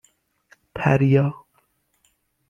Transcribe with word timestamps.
پریا 0.75 1.23